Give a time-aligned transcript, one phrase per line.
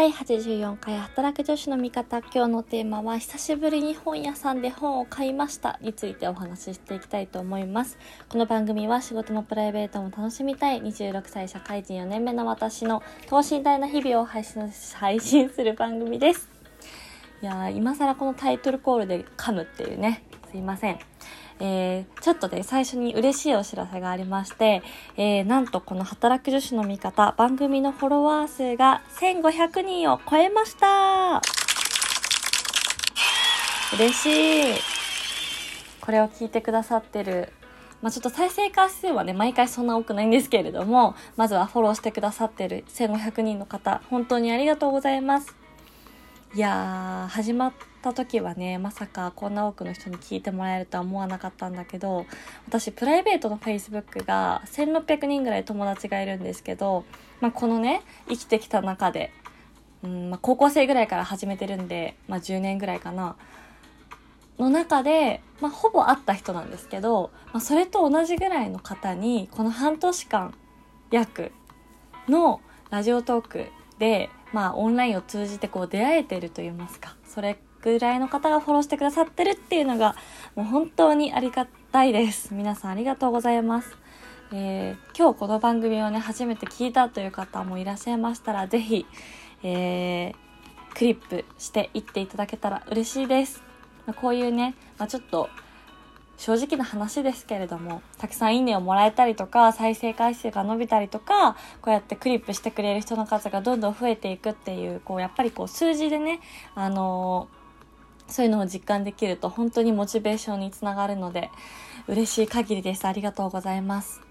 [0.00, 7.98] 第84回働く女子の味方今日のテーマは久しぶりに本屋さんで本を買いましたについてお話ししていきたいと思います。
[8.30, 10.80] この番組は仕事もプライベートも楽しみたい。
[10.80, 16.48] 26歳社会人4年目の私の等身大な日々を配信配信する番組です。
[17.42, 20.24] いやー今更このタイトルコールで噛むっていうね。
[20.50, 21.09] すいません。
[21.60, 24.82] えー、ちょっとね、最初に嬉しいお知らせがありまして、
[25.16, 31.42] えー、なんとこの働く女子の味方、番組のフォロワー数が1500人を超えました
[33.94, 34.80] 嬉しい
[36.00, 37.52] これを聞いてくださってる
[38.02, 45.59] まあ、ちょっと再生回数はね、毎回そんな多くないんですけれども、まずはフォローしてくださってる1500人の方、本当にありがとうございます。
[46.52, 47.72] いやー、始まっ
[48.02, 52.26] た時はね、まさかこんな多くの人に聞いてもらえるとは思わなかったんだけど、
[52.66, 57.04] 私、プライベートの Facebook が1600人ぐらい友達がいるんですけど、
[57.40, 59.32] まあ、このね、生きてきた中で、
[60.02, 63.36] うんまあ、高校生ぐらいから始めてるんで、まあ、10年ぐらいかな、
[64.58, 70.52] の中で、まあ、ほぼ会った人なんですけど、まあ、それと同じぐらいの方に、この半年間、
[71.12, 71.52] 約
[72.28, 73.66] のラジオトーク
[74.00, 80.16] で、まあ、オンラインを通じてこう出会えてると言いますか、それぐらいの方がフォローしてくださってるっていうのが、
[80.54, 82.52] もう本当にありがたいです。
[82.52, 83.96] 皆さんありがとうございます。
[84.52, 89.06] えー、今日この番組をね、初めて聞いたという方もいらっしゃいましたら、ぜひ、
[89.62, 93.62] えー、クリップしていっていただけたら嬉しいです。
[94.06, 95.48] ま、こういうね、まあ、ちょっと
[96.40, 106.40] 正直な話ですけれども、たくさんいいねをもらえたりとか、再生回数が伸びたりとか、こうやってクリップしてくれる人の数がどんどん増えていくっていう、こう、やっぱりこう、数字でね、
[106.74, 111.50] あのー、そういうのを実感できると本当にモチベーションにつながるので、
[112.08, 113.04] 嬉しい限りです。
[113.04, 114.22] ありがとうございます。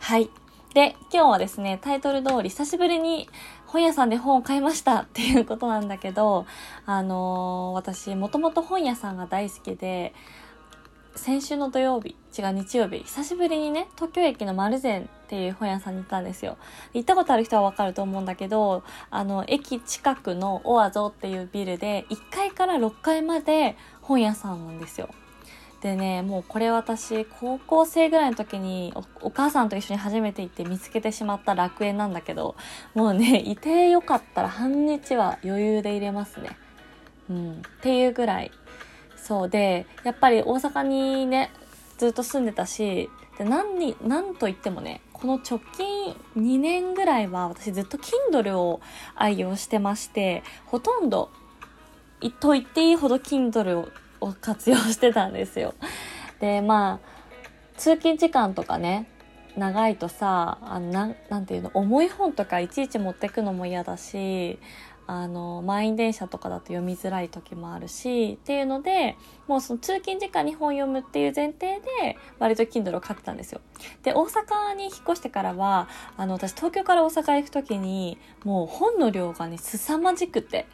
[0.00, 0.30] はい。
[0.74, 3.28] で、今日はですね、タイトル通り久しぶりに
[3.66, 6.46] 本屋さんで本を買いましたっていうことなんだけど、
[6.84, 10.14] あのー、私、もともと本屋さんが大好きで、
[11.18, 16.56] 先週の土曜日、違う日曜日、久しぶりにね、東京駅の丸善っていう本屋さんに行ったんですよ。
[16.94, 25.10] 行ったことある人はわかると思うんだけど、あの、駅近くのオアゾっていうビルで、1階から6階まで本屋さんなんですよ。
[25.80, 32.54] でね、もうこれ私、高校生ぐらいの時にお母さんと一緒に初めて行って見つけてしまった楽園なんだけど、
[32.94, 36.56] もうね、 いてよかったら半日は余裕で入れますね。
[37.28, 37.52] うん。
[37.52, 38.50] っていうぐらい
[39.28, 41.50] そうで、やっぱり大阪にね、
[41.98, 48.80] ずっと住んでたし、で、何に、何と言ってもね、この直近2年ぐらいは私ずっと Kindle を
[49.14, 51.28] 愛用してまして、ほとんど、
[52.40, 53.90] と言っていいほど Kindle
[54.22, 55.74] を活用してたんですよ。
[56.40, 57.08] で、まあ、
[57.76, 59.10] 通勤時間とかね、
[59.58, 64.58] 長いとさ、あの、な、なんていうの、重い本とかいちいち持ってくのも嫌だし、
[65.08, 73.62] あの、満員電車とかだと読みづらい時もあるし、っていうので、もうその通勤時間に本読むっていう前提で、割と Kindle を買ってたんですよ。
[74.02, 80.66] で、大阪に引っ越してからは、あの、私東京から大阪行く時に、もう本の量がね、凄まじくて。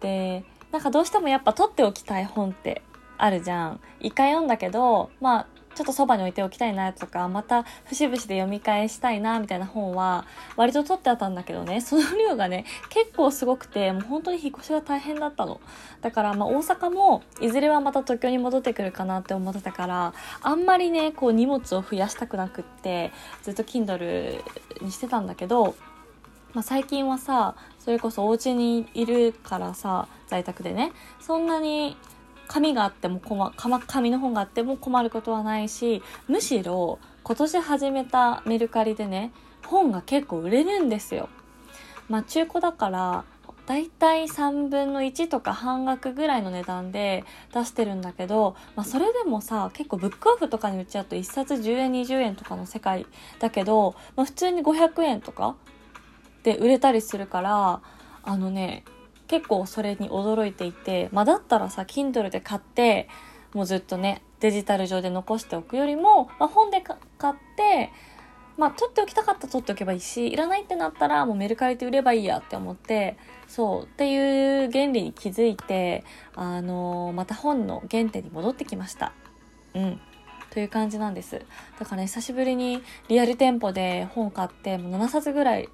[0.00, 2.82] で、なんかどうしてもやっぱ取っておきたい本って
[3.16, 3.80] あるじゃん。
[4.00, 5.46] 一回読んだけど、まあ、
[5.78, 15.60] ちょっとそばに置いておきたいなとか、また節々で読み返したいなみたいな本は割と取ってあったんだけどね、その量がね、結構すごくて、もう本当に引っ越しが大変だったの。
[16.00, 23.12] だからまあ大阪もいずれはまた東京に戻ってくるかなって思ってたから、あんまりね、こう荷物を増やしたくなくって、
[23.44, 24.42] ずっと Kindle
[24.82, 25.76] にしてたんだけど、
[26.54, 30.90] まあ、最近はさ、それこそお家にいるからさ、在宅でね、
[31.20, 31.96] そんなに
[32.48, 33.52] 紙があっても困、
[33.86, 39.32] 紙の本があっても困ることはないし、むしろ今年始めたメルカリでね、
[39.66, 41.28] 本が結構売れるんですよ。
[42.08, 43.24] まあ中古だから、
[43.66, 47.22] だいたい3分の1とか半額ぐらいの値段で
[47.52, 53.04] 出してるんだけど、まあそれでもさ、結構ブックオフとかに売っちゃうと1冊10円20円とかの世界
[53.40, 55.54] だけど、まあ普通に500円とか
[56.44, 57.82] で売れたりするから、
[58.22, 58.84] あのね、
[59.28, 63.08] 結構それに驚いていて、まあ、だったらさ、Kindle で買って、
[63.54, 66.96] もうずっとね、デジタル上で残しておくよりも、まあ、本で買
[67.32, 67.90] って、
[68.56, 73.16] まあ、取っておきたかったら取っておけばいいし、いらないってなったらもうメルカリで売ればいいやって思って、
[73.46, 76.04] そう、っていう原理に気づいて、
[76.34, 79.12] あのー、また本の原点に戻ってきました。
[79.74, 80.00] うん。
[80.50, 81.40] という感じなんです。
[81.78, 85.68] だからね、久しぶりにリアル店舗で本買って、もう7冊ぐらい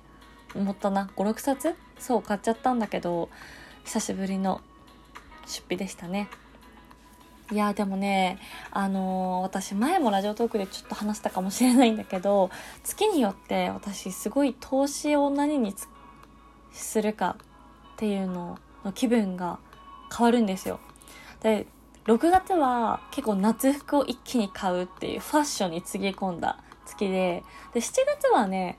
[0.54, 3.28] 持ったな56冊そう買っちゃったんだけど
[3.84, 4.60] 久しぶりの
[5.46, 6.28] 出費でしたね
[7.52, 8.38] いやでもね
[8.70, 12.50] あのー、私前もラジオトークでちょっと話したかもしれないんだけど
[12.82, 15.74] 月によって私すごい投資を何に
[16.72, 17.36] するか
[17.94, 19.58] っていうのの気分が
[20.16, 20.80] 変わるんですよ。
[21.42, 21.66] で
[22.06, 27.42] 6月は結構夏服を一気に買うっていうファッションにつぎ込んだ月で
[27.72, 28.78] で7月はね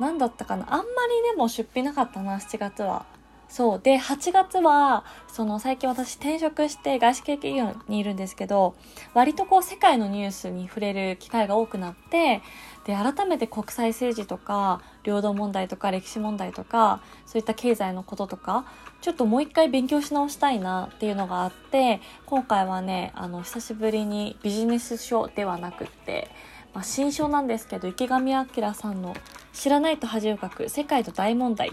[0.00, 0.72] 何だったかな？
[0.72, 0.86] あんまり
[1.30, 3.06] でも出費なかったな7月は。
[3.46, 3.80] そう。
[3.80, 8.74] で8月はその最近私転職して外資系企業にいるんですけど
[9.12, 12.42] 割とこう世界のニュースに触れる機会が多くなって
[12.84, 18.64] で改めて国際政治とか領土問題とか歴史問題とかそういった経済のこととか
[19.02, 26.28] ちょっともう一回勉強し直したいなっていうのがあって今回はねあの久しぶりにビジネス書ではなくって、
[26.74, 29.14] まあ、新書なんですけど池上彰さんの
[29.54, 31.72] 「知らないと恥をかく世界の大問題」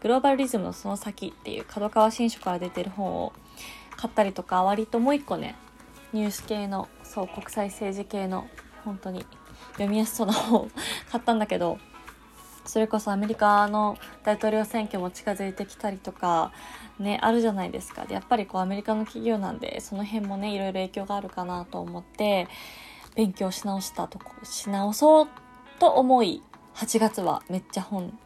[0.00, 3.32] グローバルリズムのその先っていう角川新書から出てる本を
[3.96, 5.54] 買ったりとか割ともう一個ね
[6.12, 8.48] ニュース系のそう国際政治系の
[8.84, 9.24] 本当に
[9.74, 10.68] 読みやすそうな本を
[11.10, 11.78] 買ったんだけど
[12.64, 16.52] それこそアメリカの大統領選挙も近づいてきたりとか
[16.98, 18.04] ねあるじゃないですか。
[18.04, 22.48] でやっぱりこうアメリカの企業なんでその辺もねいろいろ影響があるかなと思って
[23.14, 25.28] 勉強し直したとこし直そう
[25.78, 26.42] と思い
[26.74, 28.18] 8月はめっちゃ本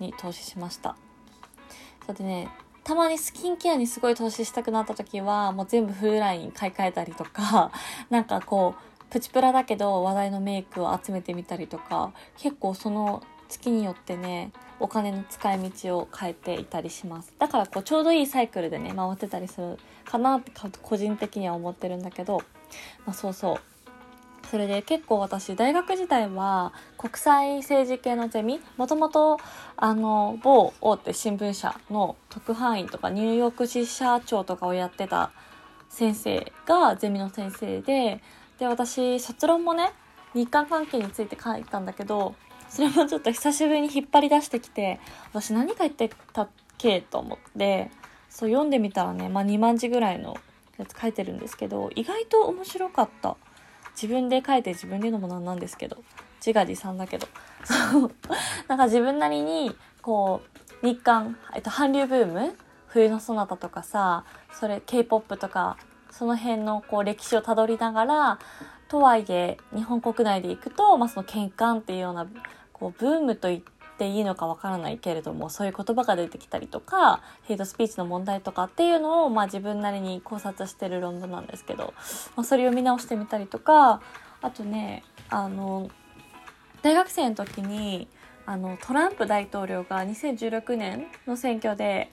[0.00, 0.96] に投資しました。
[2.06, 2.48] それでね
[2.82, 7.72] たまにスキンケアにすごい投資したくなった時はもう全部フルライン買い替えたりとか
[8.10, 17.32] なんかこうプチプラだけど話題のメイクを集めてみたりとか結構その月によってねお金の使い道を変えていたりします。
[17.38, 20.50] だからこうちょうどいいサイクルでね回ってたりするかなって
[20.82, 22.38] 個人的には思ってるんだけど、
[23.06, 23.73] まあ、そうそう。
[24.54, 29.40] それで結構私大学時代は国際政治系のゼミもともと
[29.76, 35.32] あの某大手新聞社の特派員とかニューヨーク支社長とかをやってた
[35.88, 38.20] 先生がゼミの先生で
[38.60, 39.90] で私卒論もね
[40.34, 42.36] 日韓関係について書いたんだけど
[42.68, 45.00] それもちょっと久しぶりに引っ張り出してきて
[45.32, 46.48] 私何書いてたっ
[46.78, 47.90] けと思って
[48.30, 50.36] そう読んでみたらね、まあ、2万字ぐらいの
[50.78, 53.36] やつ書いてるんですけど意外と面白かった。
[53.94, 56.02] 自分で書いて自分で言うのもなんなんですけど
[56.38, 57.26] 自画自賛だけど。
[57.64, 58.10] そ う
[58.68, 60.42] なんか自分なりにこ
[60.82, 62.56] う日韓、えっと、韓流ブーム？
[62.88, 65.78] 冬のそなたとかさそれ k p o p とか
[66.10, 68.38] その辺のこう歴史をたどりながら
[68.86, 72.26] とはいえ日本国内で行くと、まあ、その喧嘩っていうような
[72.72, 81.94] こうブームといってていいのかわからないけれどもそういう言葉が出てきたりとかヘイトスピーチの問題とかっていうのを、まあ、自分なりに考察してる論文なんですけど、
[82.36, 84.00] まあ、それを見直してみたりとか
[84.42, 85.90] あとねあの
[86.82, 88.08] 大学生の時に
[88.46, 92.10] あのトランプ大統領が2016年の選挙で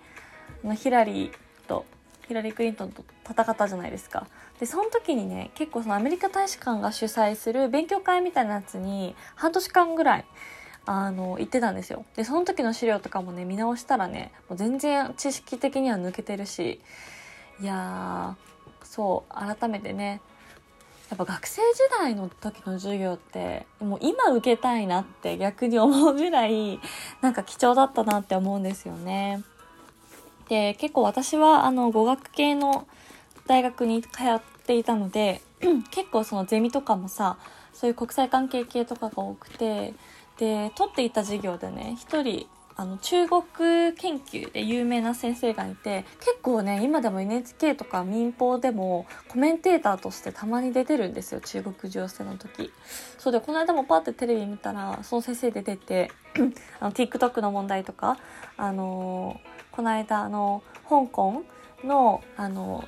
[0.75, 1.31] ヒラリー
[1.68, 1.86] と
[2.27, 4.27] ヒラリー・クリントンと戦ったじゃないですか。
[4.60, 10.25] でその時にね結構そのアメリカ大使館が主催する勉強会みたいなやつに半年間ぐらい
[10.86, 16.80] あの言ってたんですよでその時の資料とかもね見直したらねもう全然知識的には抜けてるし
[17.62, 18.36] いや
[18.83, 20.22] そう改めてね
[21.12, 26.80] やっぱ学生時代の時の授業ってもう今受けたいなって逆に思うぐらい
[27.22, 29.44] なんか貴重だったなって思うんですよね。
[30.48, 32.88] で結構私はあの語学系の
[33.45, 35.42] 大学に通っていたので
[35.92, 37.38] 結構そのゼミとかもさ
[37.74, 39.94] そういう国際関係系とかが多くて
[40.41, 43.43] で取っていた授業でね一人あの中国
[43.95, 52.71] 研究で有名な先生がいて結構ね今でも NHK とか民放でもコメンテーターとしてたまに出てるんですよ中国情勢の時。
[53.19, 56.12] そうでこの間もパッてテレビ見たらその先生で出て
[56.79, 58.17] あの TikTok の問題とか
[58.57, 61.43] あのー、この間あの香港
[61.83, 62.83] のあの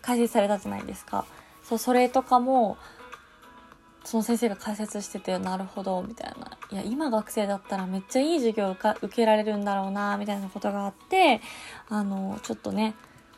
[0.00, 1.26] 開設されたじゃないですか。
[1.62, 2.78] そうそれとかも
[4.06, 11.40] その先生が解説しててなるほどみたいないや今学生だったらめっちゃいい授業を受けられるんだろうなみたいなことがあって
[11.88, 12.94] あのちょっとね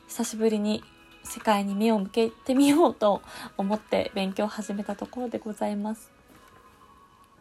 [0.08, 0.84] 久しぶりに
[1.25, 3.22] 世界に目を向けてみようと
[3.56, 6.10] 思って勉強を始めたところでございます。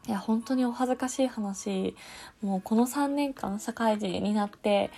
[0.07, 1.93] いや本当にお恥ずかしい話
[2.41, 4.89] もうこの3年間社会人になって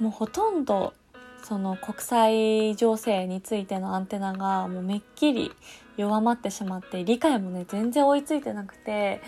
[0.00, 0.94] もうほとんど
[1.44, 5.52] その国際情勢についてのアンテナがもうめっきり
[5.98, 9.20] 弱まってしまって理解もね全然追いついてなくて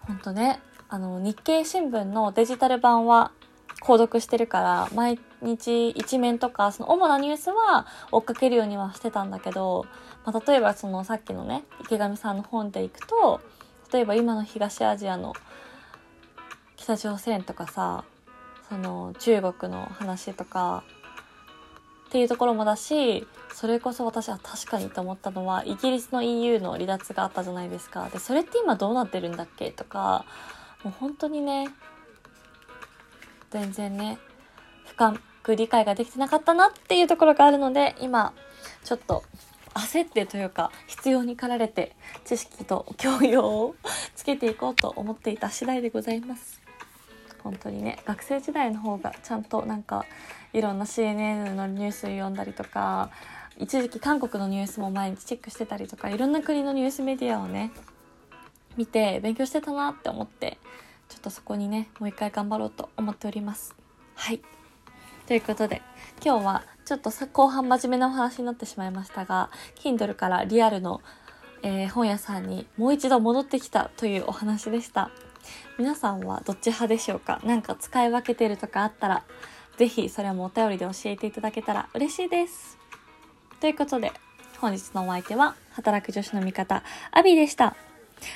[0.00, 3.32] ほんとねあの日経新聞のデジタル版は
[3.80, 9.86] 購読してるから毎日一面とかその主なニュースは追っかけるようにはしてたんだけど、
[10.26, 13.40] まあ、例えばそのさっきのね池上さんの本でいくと
[13.92, 15.32] 例えば今の東アジアの
[16.76, 18.04] 北朝鮮とかさ
[18.68, 20.84] その中国の話とか
[22.08, 30.24] っていうところもだしそれこそ私は確かにと思ったのはイギリスの EU の離脱があったじゃないですかでそれって今どうなってるんだっけとか
[30.82, 31.68] もう本当にね
[33.50, 34.18] 全然ね
[34.86, 38.34] 深く理解ができてなかったなっていうところがあるので、今、
[38.84, 39.22] ちょっと
[39.74, 43.74] 焦ってというか、必要に駆られて知識と教養を
[44.14, 46.57] つけていこうと思っていた次第でございます。
[47.42, 50.04] 本当にね、学生時代の方がちゃんとなんか、
[50.52, 53.10] いろんな CNN のニュース読んだりとか、
[53.58, 57.72] 一時期韓国のニュースも毎日チェックしてたりとか、いろんな国のニュースメディアをね、
[58.76, 60.58] 見て勉強してたなって思って、
[61.08, 63.74] ちょっとそこにね、もう一回頑張ろうと思っております。
[64.14, 64.40] はい。
[65.26, 65.82] ということで、
[66.24, 71.02] 今日はちょっと後半真面目なお話になってしまいましたが、Kindle からリアルの、
[71.62, 75.10] えー、本屋さんにもう一度戻ってきたというお話でした。
[75.78, 77.40] 皆さんはどっち派でしょうか？
[77.44, 79.24] 何か使い分けてるとかあったら、
[79.76, 82.78] ぜひそれもお便りで教えていただけたら嬉しいです。
[83.60, 84.12] ということで、
[84.60, 87.76] 本日のお相手は、働く女子の味方、アビーでした。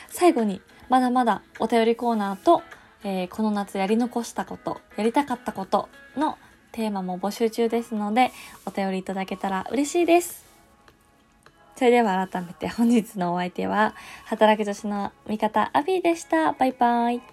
[0.09, 2.63] 最後に、まだまだお便りコーナーと、
[3.03, 6.39] えー、この夏やり残したこと、やりたかったことの
[6.71, 8.31] テーマも募集中ですので、
[8.67, 10.52] お便りいただけたら嬉しいです。
[11.77, 16.53] それでは改めて本日のお相手は、働く女子の味方、アビーでした。
[16.53, 17.32] バイバイ。